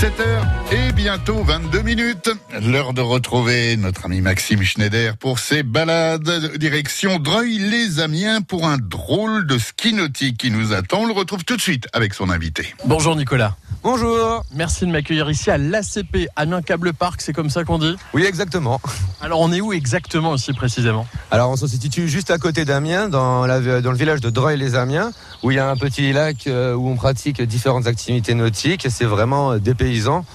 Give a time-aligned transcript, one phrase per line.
[0.00, 2.30] 7h et bientôt 22 minutes.
[2.62, 6.56] L'heure de retrouver notre ami Maxime Schneider pour ses balades.
[6.56, 11.00] Direction Dreuil-les-Amiens pour un drôle de ski nautique qui nous attend.
[11.00, 12.74] On le retrouve tout de suite avec son invité.
[12.86, 13.56] Bonjour Nicolas.
[13.82, 14.44] Bonjour.
[14.54, 17.96] Merci de m'accueillir ici à l'ACP, Amiens Cable Park, c'est comme ça qu'on dit?
[18.12, 18.78] Oui, exactement.
[19.22, 21.06] Alors on est où exactement ici précisément?
[21.30, 25.12] Alors on se situe juste à côté d'Amiens, dans, la- dans le village de Dreuil-les-Amiens,
[25.42, 28.86] où il y a un petit lac euh, où on pratique différentes activités nautiques.
[28.90, 29.58] C'est vraiment euh,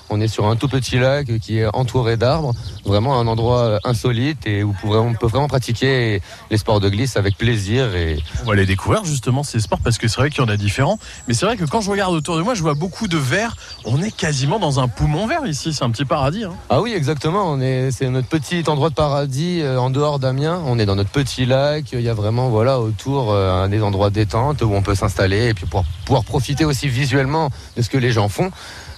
[0.10, 2.54] On est sur un tout petit lac qui est entouré d'arbres.
[2.86, 7.18] Vraiment un endroit euh, insolite et où on peut- vraiment pratiquer les sports de glisse
[7.18, 7.96] avec plaisir.
[7.96, 10.49] Et On va les découvrir justement ces sports parce que c'est vrai qu'il y en
[10.49, 10.99] a différents.
[11.27, 13.55] Mais c'est vrai que quand je regarde autour de moi, je vois beaucoup de verre.
[13.86, 16.44] On est quasiment dans un poumon vert ici, c'est un petit paradis.
[16.44, 16.54] hein.
[16.70, 17.49] Ah oui, exactement.
[17.52, 20.62] On est, c'est notre petit endroit de paradis euh, en dehors d'Amiens.
[20.66, 21.85] On est dans notre petit lac.
[21.94, 25.54] Il y a vraiment, voilà, autour euh, des endroits détente où on peut s'installer et
[25.54, 28.52] puis pour pouvoir profiter aussi visuellement de ce que les gens font.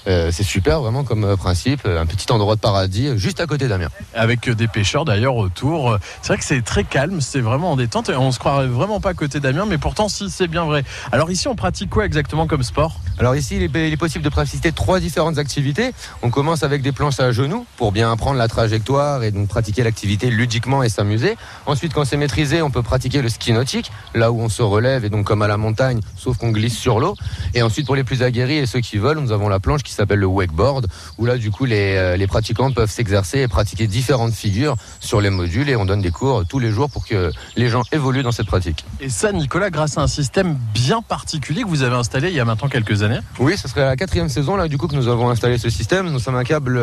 [0.07, 1.81] Euh, c'est super, vraiment comme euh, principe.
[1.85, 3.89] euh, Un petit endroit de paradis juste à côté d'Amiens.
[4.13, 5.97] Avec des pêcheurs d'ailleurs autour.
[6.21, 8.99] C'est vrai que c'est très calme, c'est vraiment en détente et on se croirait vraiment
[8.99, 10.83] pas à côté d'Amiens, mais pourtant si c'est bien vrai.
[11.11, 12.99] Alors ici on pratique quoi exactement comme sport?
[13.19, 15.91] Alors ici, il est, il est possible de pratiquer trois différentes activités.
[16.21, 19.83] On commence avec des planches à genoux pour bien apprendre la trajectoire et donc pratiquer
[19.83, 21.35] l'activité ludiquement et s'amuser.
[21.65, 25.03] Ensuite, quand c'est maîtrisé, on peut pratiquer le ski nautique, là où on se relève
[25.03, 27.15] et donc comme à la montagne, sauf qu'on glisse sur l'eau.
[27.55, 29.93] Et ensuite, pour les plus aguerris et ceux qui veulent, nous avons la planche qui
[29.97, 33.87] s'appelle le wakeboard, où là, du coup, les, euh, les pratiquants peuvent s'exercer et pratiquer
[33.87, 37.31] différentes figures sur les modules et on donne des cours tous les jours pour que
[37.55, 38.85] les gens évoluent dans cette pratique.
[38.99, 42.39] Et ça Nicolas, grâce à un système bien particulier que vous avez installé il y
[42.39, 43.19] a maintenant quelques années.
[43.39, 46.09] Oui, ce serait la quatrième saison là du coup que nous avons installé ce système.
[46.09, 46.79] Nous sommes un câble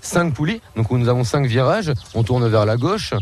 [0.00, 1.92] 5 poulies, donc où nous avons 5 virages.
[2.14, 3.12] On tourne vers la gauche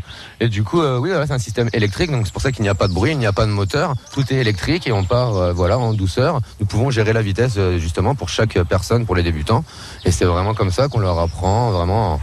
[0.40, 2.62] et du coup, euh, oui, voilà, c'est un système électrique, donc c'est pour ça qu'il
[2.62, 3.94] n'y a pas de bruit, il n'y a pas de moteur.
[4.12, 6.40] Tout est électrique et on part euh, voilà en douceur.
[6.60, 9.64] Nous pouvons gérer la vitesse euh, justement pour chaque personne, pour les débutants.
[10.04, 12.20] Et c'est vraiment comme ça qu'on leur apprend vraiment.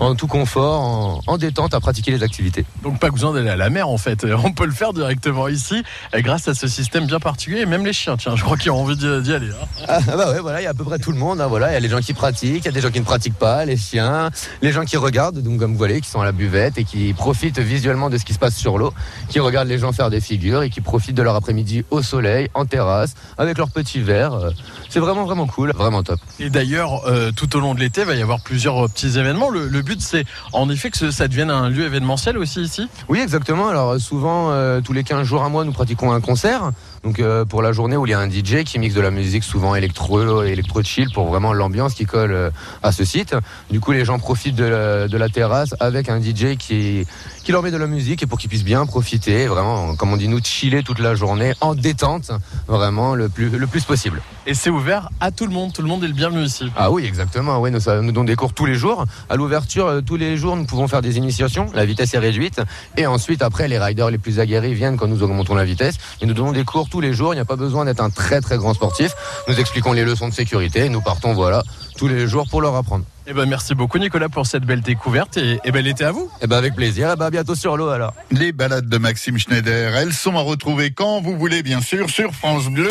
[0.00, 2.64] En, tout confort, en, en détente à pratiquer les activités.
[2.84, 5.82] Donc pas besoin d'aller à la mer en fait, on peut le faire directement ici
[6.14, 8.70] euh, grâce à ce système bien particulier et même les chiens, tiens, je crois qu'ils
[8.70, 9.50] ont envie d'y aller.
[9.50, 9.66] hein.
[9.88, 11.40] Ah bah ouais, voilà, il y a à peu près tout le monde.
[11.40, 13.00] hein, voilà, il y a les gens qui pratiquent, il y a des gens qui
[13.00, 14.30] ne pratiquent pas, les chiens,
[14.62, 17.12] les gens qui regardent, donc comme vous voyez, qui sont à la buvette et qui
[17.12, 18.92] profitent visuellement de ce qui se passe sur l'eau,
[19.28, 22.48] qui regardent les gens faire des figures et qui profitent de leur après-midi au soleil,
[22.54, 24.32] en terrasse, avec leur petit verre.
[24.34, 24.50] euh,
[24.90, 26.20] C'est vraiment vraiment cool, vraiment top.
[26.38, 29.18] Et d'ailleurs, euh, tout au long de l'été, il va y avoir plusieurs euh, petits
[29.18, 29.50] événements.
[29.50, 32.88] Le, le but c'est en effet que ça devienne un lieu événementiel aussi ici?
[33.08, 33.68] Oui, exactement.
[33.68, 36.70] Alors souvent, euh, tous les 15 jours à mois, nous pratiquons un concert.
[37.04, 39.10] Donc euh, pour la journée où il y a un DJ qui mixe de la
[39.10, 42.50] musique souvent électro, électro chill pour vraiment l'ambiance qui colle euh,
[42.82, 43.34] à ce site.
[43.70, 47.06] Du coup, les gens profitent de la, de la terrasse avec un DJ qui
[47.44, 50.18] qui leur met de la musique et pour qu'ils puissent bien profiter, vraiment, comme on
[50.18, 52.30] dit nous, chiller toute la journée en détente,
[52.66, 54.20] vraiment le plus le plus possible.
[54.46, 56.70] Et c'est ouvert à tout le monde, tout le monde est le bienvenu ici.
[56.76, 57.58] Ah oui, exactement.
[57.60, 59.04] Oui, nous, ça- nous donnons des cours tous les jours.
[59.30, 61.70] À l'ouverture, euh, tous les jours, nous pouvons faire des initiations.
[61.74, 62.60] La vitesse est réduite.
[62.98, 65.96] Et ensuite, après, les riders les plus aguerris viennent quand nous augmentons la vitesse.
[66.20, 67.32] Et nous donnons des cours tous les jours.
[67.34, 69.12] Il n'y a pas besoin d'être un très très grand sportif.
[69.48, 70.86] Nous expliquons les leçons de sécurité.
[70.86, 71.62] Et nous partons, voilà,
[71.96, 73.04] tous les jours pour leur apprendre.
[73.26, 76.30] Et ben merci beaucoup Nicolas pour cette belle découverte et, et bel été à vous.
[76.40, 77.12] Et ben avec plaisir.
[77.12, 78.14] Et ben à bientôt sur l'eau alors.
[78.30, 82.32] Les balades de Maxime Schneider, elles sont à retrouver quand vous voulez, bien sûr, sur
[82.32, 82.90] France Bleu